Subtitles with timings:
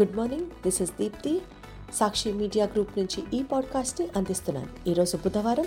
[0.00, 1.42] Good morning this is Deepti
[1.94, 4.88] Sakshi media group నుంచి ఈ పాడ్కాస్ట్ని అందిస్తున్నాను.
[4.88, 5.64] ఈరోజు బుధవారం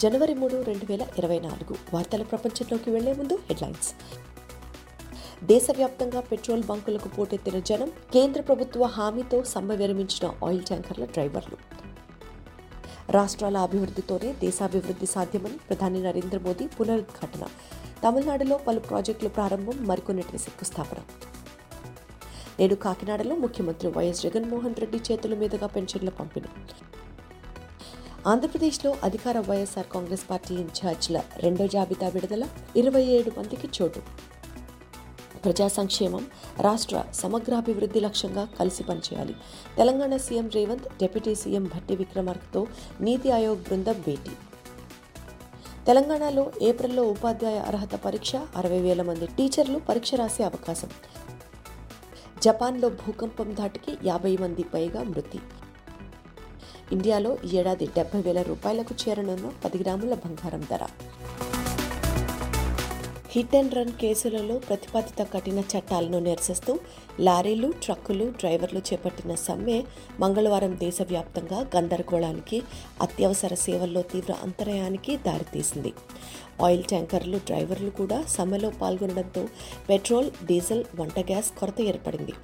[0.00, 1.76] జనవరి మూడు రెండు వేల ఇరవై నాలుగు.
[1.94, 3.94] వార్తల ప్రపంచంలోకి వెళ్ళే ముందు హెడ్లైన్స్.
[5.44, 11.56] దేశవ్యాప్తంగా పెట్రోల్ బంకులకు పోటెత్తిన జనం కేంద్ర ప్రభుత్వ హామీతో సమ్మె విరమించిన ఆయిల్ ట్యాంకర్ల డ్రైవర్లు.
[13.10, 17.46] రాష్ట్రాల అభివృద్ధితోనే దేశాభివృద్ధి సాధ్యమని ప్రధాని నరేంద్ర మోదీ పునరుద్ఘాటన.
[18.04, 20.96] తమిళనాడులో పలు ప్రాజెక్టులు ప్రారంభం మరికొన్నిటికి శంకుస్థాపన.
[22.58, 26.50] నేడు కాకినాడలో ముఖ్యమంత్రి వైఎస్ జగన్మోహన్ రెడ్డి చేతుల మీదుగా పెన్షన్ల పంపిణీ.
[28.26, 32.44] ఆంధ్రప్రదేశ్లో అధికార వైఎస్ఆర్ కాంగ్రెస్ పార్టీ ఇన్ఛార్జ్ల రెండో జాబితా విడుదల
[32.76, 34.02] ఇరవై ఏడు మందికి చోటు.
[35.44, 36.22] ప్రజా సంక్షేమం
[36.60, 39.34] రాష్ట్ర సమగ్రాభివృద్ధి లక్ష్యంగా కలిసి పనిచేయాలి.
[39.76, 42.66] Telangana CM Revanth deputy CM Bhatti విక్రమార్కతో
[43.00, 44.34] NITI Aayog బృందం భేటీ.
[45.86, 50.90] తెలంగాణలో ఏప్రిల్లో ఉపాధ్యాయ అర్హత పరీక్ష అరవై వేల మంది టీచర్లు పరీక్ష రాసే అవకాశం.
[52.44, 55.38] జపాన్లో భూకంపం ధాటికి యాభై మంది పైగా మృతి.
[56.92, 60.82] ఇండియాలో ఈ ఏడాది డెబ్బై వేల రూపాయలకు చేరనున్న పది గ్రాముల బంగారం ధర.
[63.34, 66.72] హిట్ అండ్ రన్ కేసులలో ప్రతిపాదిత కఠిన చట్టాలను నిరసిస్తూ
[67.20, 69.78] లారీలు ట్రక్కులు డ్రైవర్లు చేపట్టిన సమ్మె
[70.20, 72.58] మంగళవారం దేశవ్యాప్తంగా గందరగోళానికి
[73.06, 75.92] అత్యవసర సేవల్లో తీవ్ర అంతరాయానికి దారితీసింది.
[76.64, 79.44] ఆయిల్ ట్యాంకర్లు డ్రైవర్లు కూడా సమ్మెలో పాల్గొనడంతో
[79.88, 82.36] పెట్రోల్ డీజిల్ వంట గ్యాస్ కొరత ఏర్పడింది.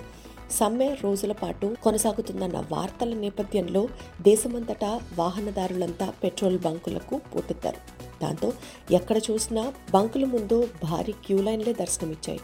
[0.50, 3.88] సమ్మె రోజుల పాటు కొనసాగుతుందన్న వార్తల నేపథ్యంలో
[4.22, 7.80] దేశమంతటా వాహనదారులంతా పెట్రోల్ బంకులకు పోటెత్తారు
[8.22, 8.52] దాంతో
[8.90, 12.40] ఎక్కడ చూసినా బంకుల ముందు భారీ క్యూ లైన్లే దర్శనమిచ్చాయి.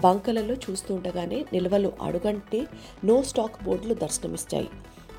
[0.00, 2.66] బంకులలో చూస్తుండగానే నిల్వలు అడుగంటే
[3.04, 4.68] నో స్టాక్ బోర్డులు దర్శనమిచ్చాయి.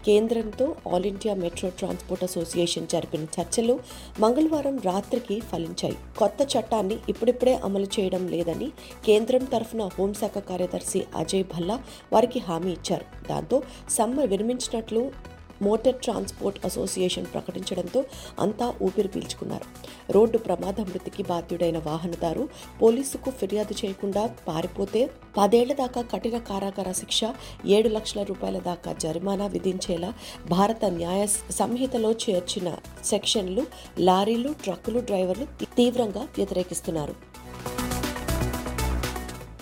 [0.06, 3.80] కేంద్రంతో all India metro transport association జరిపిన చర్చలు
[4.20, 5.98] మంగళవారం రాత్రికి ఫలించాయి.
[6.18, 8.70] కొత్త చట్టాన్ని ఇప్పుడిప్పుడే అమలు చేయడం లేదని
[9.06, 11.80] కేంద్రం తరఫున హోంశాఖ కార్యదర్శి అజయ్ భల్లా
[12.14, 13.06] వారికి హామీ ఇచ్చారు.
[13.30, 15.31] దాంతో సమ్మె విరమించినట్లు
[15.62, 18.02] మోటార్ ట్రాన్స్పోర్ట్ అసోసియేషన్ ప్రకటించడంతో
[18.40, 19.68] అంతా ఊపిరి పీల్చుకున్నారు.
[20.12, 22.50] రోడ్డు ప్రమాద మృతికి బాధ్యుడైన వాహనదారు
[22.82, 25.02] పోలీసుకు ఫిర్యాదు చేయకుండా పారిపోతే
[25.38, 27.20] పదేళ్ళ దాకా కఠిన కారాగార శిక్ష
[27.66, 30.14] ఏడు లక్షల రూపాయల దాకా జరిమానా విధించేలా
[30.50, 32.70] భారత న్యాయ సంహితలో చేర్చిన
[33.06, 33.66] సెక్షన్లు
[34.00, 35.48] లారీలు ట్రక్కులు డ్రైవర్లు
[35.78, 37.31] తీవ్రంగా వ్యతిరేకిస్తున్నారు.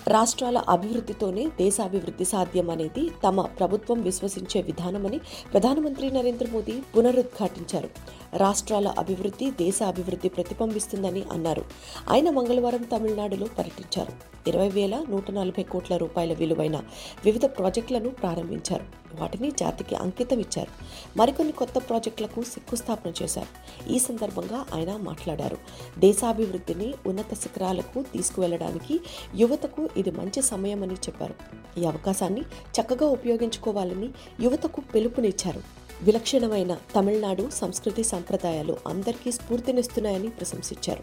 [0.08, 5.18] రాష్ట్రాల అభివృద్ధితోనే దేశాభివృద్ధి సాధ్యం అనేది తమ ప్రభుత్వం విశ్వసించే విధానమని
[5.52, 7.90] ప్రధానమంత్రి నరేంద్ర మోదీ పునరుద్ఘాటించారు.
[8.36, 11.64] రాష్ట్రాల అభివృద్ధి దేశ అభివృద్ధి ప్రతిబింబిస్తుందని అన్నారు.
[12.10, 14.40] ఆయన మంగళవారం తమిళనాడులో పర్యటించారు.
[14.48, 16.82] ఇరవై వేల నూట నలభై కోట్ల రూపాయల విలువైన
[17.24, 18.84] వివిధ ప్రాజెక్టులను ప్రారంభించారు.
[19.20, 20.70] వాటిని జాతికి అంకితం ఇచ్చారు.
[21.18, 23.90] మరికొన్ని కొత్త ప్రాజెక్టులకు శంకుస్థాపన చేశారు.
[23.92, 25.56] ఈ సందర్భంగా ఆయన మాట్లాడారు.
[25.98, 29.00] దేశాభివృద్ధిని ఉన్నత శిఖరాలకు తీసుకువెళ్ళడానికి
[29.36, 31.34] యువతకు ఇది మంచి సమయమని చెప్పారు.
[31.80, 34.08] ఈ అవకాశాన్ని చక్కగా ఉపయోగించుకోవాలని
[34.40, 35.62] యువతకు పిలుపునిచ్చారు.
[36.02, 41.02] విలక్షణమైన తమిళనాడు సంస్కృతి సంప్రదాయాలు అందరికీ స్ఫూర్తినిస్తున్నాయని ప్రశంసించారు.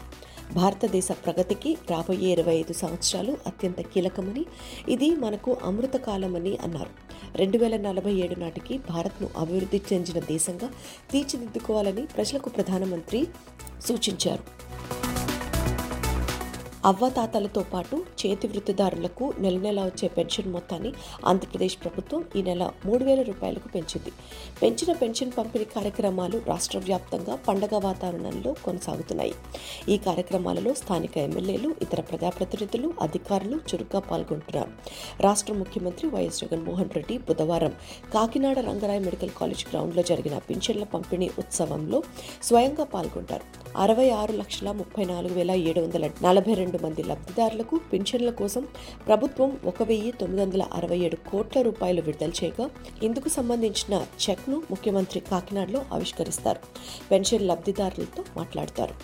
[0.54, 4.46] భారతదేశ ప్రగతికి రాబోయే ఇరవై ఐదు సంవత్సరాలు అత్యంత కీలకమని
[4.88, 6.90] ఇది మనకు అమృతకాలమని అన్నారు.
[7.36, 10.70] రెండు వేల నలభై ఏడు నాటికి భారత్ను అభివృద్ధి చెందిన దేశంగా
[11.10, 13.26] తీర్చిదిద్దుకోవాలని ప్రజలకు ప్రధానమంత్రి
[13.88, 14.67] సూచించారు.
[16.84, 20.92] అవ్వతాతలతో పాటు చేతి వృత్తిదారులకు నెల నెల వచ్చే పెన్షన్ మొత్తాన్ని
[21.26, 24.12] ఆంధ్రప్రదేశ్ ప్రభుత్వం ఈ నెల మూడు వేల రూపాయలకు పెంచింది.
[24.62, 29.34] పెంచిన పెన్షన్ పంపిణీ కార్యక్రమాలు రాష్ట్ర వ్యాప్తంగా పండగ వాతావరణంలో కొనసాగుతున్నాయి.
[29.88, 34.70] ఈ కార్యక్రమాలలో స్థానిక ఎమ్మెల్యేలు ఇతర ప్రజాప్రతినిధులు అధికారులు చురుగ్గా పాల్గొంటున్నారు.
[35.20, 37.72] రాష్ట్ర ముఖ్యమంత్రి వైఎస్ జగన్మోహన్ రెడ్డి బుధవారం
[38.14, 42.02] కాకినాడ రంగరాయ మెడికల్ కాలేజ్ గ్రౌండ్లో జరిగిన పింఛన్ల పంపిణీ ఉత్సవంలో
[42.42, 43.44] స్వయంగా పాల్గొంటారు.
[43.76, 48.62] అరవై ఆరు లక్షల ముప్పై నాలుగు వేల ఏడు వందల నలభై రెండు రెండు మంది లబ్ధిదారులకు పింఛన్ల కోసం
[49.06, 52.66] ప్రభుత్వం ఒక వెయ్యి తొమ్మిది వందల అరవై ఏడు కోట్ల రూపాయలు విడుదల చేయగా
[53.02, 56.60] ఇందుకు సంబంధించిన చెక్ను ముఖ్యమంత్రి కాకినాడలో ఆవిష్కరిస్తారు.
[57.10, 58.96] పెన్షన్ లబ్ధిదారులతో మాట్లాడతారు.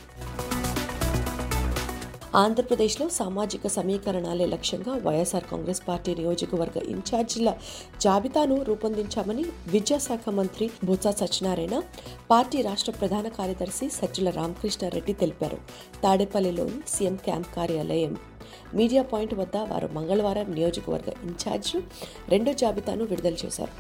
[2.41, 7.51] ఆంధ్రప్రదేశ్లో సామాజిక సమీకరణాలే లక్ష్యంగా వైఎస్ఆర్ కాంగ్రెస్ పార్టీ నియోజకవర్గ ఇన్ఛార్జీల
[8.01, 11.77] జాబితాను రూపొందించామని విద్యాశాఖ మంత్రి బొత్స సత్యనారాయణ
[12.31, 15.59] పార్టీ రాష్ట్ర ప్రధాన కార్యదర్శి సజ్జల రామకృష్ణారెడ్డి తెలిపారు.
[16.05, 18.15] తాడేపల్లిలోని సీఎం క్యాంప్ కార్యాలయం
[18.79, 21.73] మీడియా పాయింట్ వద్ద వారు మంగళవారం నియోజకవర్గ ఇన్ఛార్జ్
[22.33, 23.73] రెండో జాబితాను విడుదల చేశారు.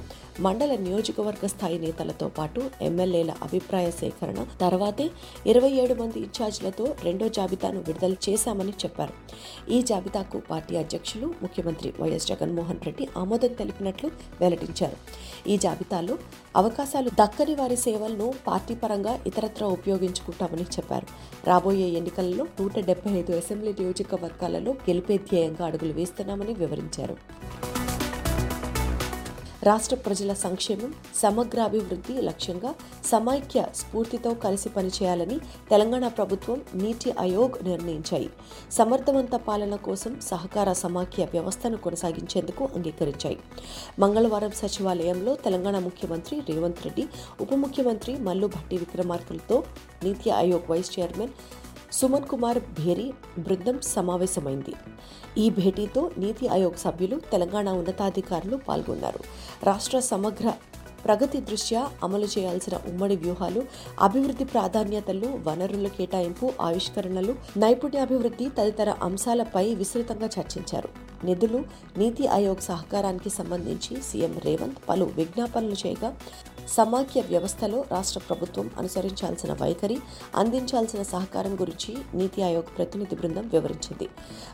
[0.46, 5.06] మండల నియోజకవర్గ స్థాయి నేతలతో పాటు ఎమ్మెల్యేల అభిప్రాయ సేకరణ తర్వాతే
[5.46, 9.14] ఇరవై ఏడు మంది ఇన్ఛార్జీలతో రెండో జాబితాను విడుదల చేశామని చెప్పారు.
[9.74, 14.98] ఈ జాబితాకు పార్టీ అధ్యక్షులు ముఖ్యమంత్రి వైఎస్ జగన్మోహన్ రెడ్డి ఆమోదం తెలిపినట్లు వెల్లడించారు.
[15.52, 16.16] ఈ జాబితాలో
[16.60, 21.06] అవకాశాలు దక్కని వారి సేవలను పార్టీ పరంగా ఇతరత్ర ఉపయోగించుకుంటామని చెప్పారు.
[21.48, 27.16] రాబోయే ఎన్నికలలో నూట డెబ్బై ఐదు అసెంబ్లీ నియోజకవర్గాలలో గెలిపే ధ్యేయంగా అడుగులు వేస్తున్నామని వివరించారు.
[29.66, 30.90] రాష్ట్ర ప్రజల సంక్షేమం
[31.20, 32.70] సమగ్రాభివృద్ధి లక్ష్యంగా
[33.10, 35.36] సమైక్య స్ఫూర్తితో కలిసి పనిచేయాలని
[35.70, 38.28] తెలంగాణ ప్రభుత్వం నీతి ఆయోగ్ నిర్ణయించాయి.
[38.78, 43.38] సమర్థవంత పాలన కోసం సహకార సమాఖ్య వ్యవస్థను కొనసాగించేందుకు అంగీకరించాయి.
[43.98, 47.06] మంగళవారం సచివాలయంలో తెలంగాణ ముఖ్యమంత్రి రేవంత్ రెడ్డి
[47.40, 49.58] ఉప ముఖ్యమంత్రి మల్లు భట్టి విక్రమార్కులతో
[50.04, 51.34] నీతి ఆయోగ్ వైస్ చైర్మన్
[51.96, 54.74] సుమన్ కుమార్ భేరీ బృందం సమావేశమైంది.
[55.38, 59.20] ఈ భేటీతో నీతి ఆయోగ్ సభ్యులు తెలంగాణ ఉన్నతాధికారులు పాల్గొన్నారు.
[59.64, 60.52] రాష్ట్ర సమగ్ర
[61.06, 63.62] ప్రగతి దృష్ట్యా అమలు చేయాల్సిన ఉమ్మడి వ్యూహాలు
[64.00, 70.90] అభివృద్ధి ప్రాధాన్యతలు వనరుల కేటాయింపు ఆవిష్కరణలు నైపుణ్యాభివృద్ధి తదితర అంశాలపై విస్తృతంగా చర్చించారు.
[71.22, 71.60] నిధులు
[71.98, 76.10] నీతి ఆయోగ్ సహకారానికి సంబంధించి సీఎం రేవంత్ పలు విజ్ఞాపనలు చేయగా
[76.74, 79.98] సమాఖ్య వ్యవస్థలో రాష్ట్ర ప్రభుత్వం అనుసరించాల్సిన వైఖరి
[80.34, 84.08] అందించాల్సిన సహకారం గురించి నీతి ఆయోగ్ ప్రతినిధి బృందం వివరించింది.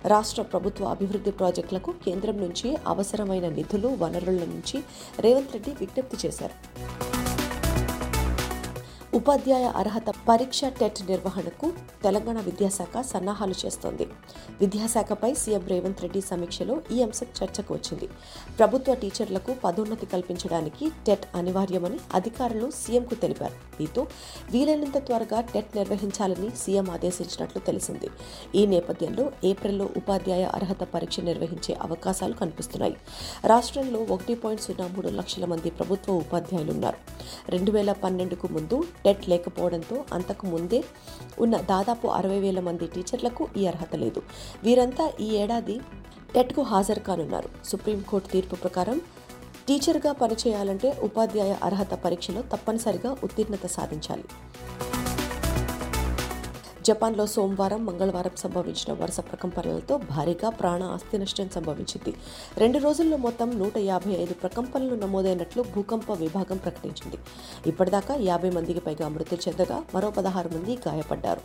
[0.07, 4.79] రాష్ట్ర ప్రభుత్వ అభివృద్ధి ప్రాజెక్టులకు కేంద్రం నుంచి అవసరమైన నిధులు వనరుల నుంచి
[5.27, 6.57] రేవంత్ రెడ్డి విజ్ఞప్తి చేశారు.
[9.19, 11.69] ఉపాధ్యాయ అర్హత పరీక్ష టెట్ నిర్వహణకు
[12.03, 14.05] తెలంగాణ విద్యాశాఖ సన్నాహాలు చేస్తోంది.
[14.61, 18.07] విద్యాశాఖపై సీఎం రేవంత్ రెడ్డి సమీక్షలో ఈ అంశం చర్చకు వచ్చింది.
[18.59, 23.57] ప్రభుత్వ టీచర్లకు పదోన్నతి కల్పించడానికి టెట్ అనివార్యమని అధికారులు సీఎంకు తెలిపారు.
[23.79, 24.05] దీంతో
[24.53, 28.11] వీలైనంత త్వరగా టెట్ నిర్వహించాలని సీఎం ఆదేశించినట్లు తెలిసింది.
[28.55, 32.97] ఈ నేపథ్యంలో ఏప్రిల్లో ఉపాధ్యాయ అర్హత పరీక్ష నిర్వహించే అవకాశాలు కనిపిస్తున్నాయి.
[33.53, 36.99] రాష్ట్రంలో ఒకటి పాయింట్ సున్నా మూడు లక్షల మంది ప్రభుత్వ ఉపాధ్యాయులున్నారు
[37.49, 40.81] రెండు వేల పన్నెండుకు ముందు టెట్ లేకపోవడంతో అంతకు ముందే
[41.39, 44.23] ఉన్న దాదాపు అరవై వేల మంది టీచర్లకు ఈ అర్హత లేదు.
[44.65, 45.77] వీరంతా ఈ ఏడాది
[46.35, 48.99] టెట్కు హాజరు కానున్నారు సుప్రీంకోర్టు తీర్పు ప్రకారం
[49.69, 54.27] టీచర్గా పనిచేయాలంటే ఉపాధ్యాయ అర్హత పరీక్షలో తప్పనిసరిగా ఉత్తీర్ణత సాధించాలి.
[56.91, 62.13] జపాన్లో సోమవారం మంగళవారం సంభవించిన వరుస ప్రకంపనలతో భారీగా ప్రాణ ఆస్తి నష్టం సంభవించింది.
[62.59, 67.19] రెండు రోజుల్లో మొత్తం నూట యాభై ఐదు ప్రకంపనలు నమోదైనట్లు భూకంప విభాగం ప్రకటించింది.
[67.67, 71.41] ఇప్పటిదాకా యాభై మందికి పైగా మృతి చెందగా మరో పదహారు మంది గాయపడ్డారు.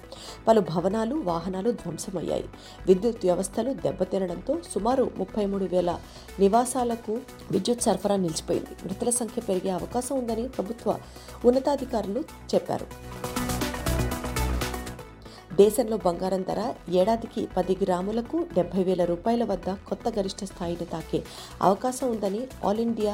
[0.48, 2.46] పలు భవనాలు వాహనాలు ధ్వంసమయ్యాయి.
[2.88, 6.00] విద్యుత్ వ్యవస్థలు దెబ్బతినడంతో సుమారు ముప్పై మూడు వేల
[6.40, 7.20] నివాసాలకు
[7.52, 8.74] విద్యుత్ సరఫరా నిలిచిపోయింది.
[8.86, 10.98] మృతుల సంఖ్య పెరిగే అవకాశం ఉందని ప్రభుత్వ
[11.46, 12.24] ఉన్నతాధికారులు
[12.56, 12.88] చెప్పారు.
[15.60, 16.62] దేశంలో బంగారం ధర
[17.00, 21.20] ఏడాదికి పది గ్రాములకు డెబ్బై వేల రూపాయల వద్ద కొత్త గరిష్ట స్థాయిని తాకే
[21.62, 23.14] అవకాశం ఉందని all India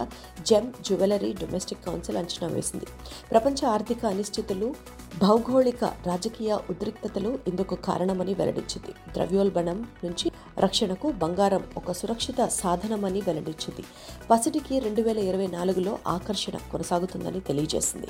[0.49, 2.87] gem jewellery domestic council అంచనా వేసింది.
[3.31, 4.75] ప్రపంచ ఆర్థిక అనిశ్చితులు
[5.21, 8.93] భౌగోళిక రాజకీయ ఉద్రిక్తతలు ఇందుకు కారణమని వెల్లడించింది.
[9.13, 13.85] ద్రవ్యోల్బణం నుంచి రక్షణకు బంగారం ఒక సురక్షిత సాధనమని వెల్లడించింది.
[14.31, 18.09] పసిటికి రెండు వేల ఇరవై నాలుగులో ఆకర్షణ కొనసాగుతుందని తెలియజేసింది.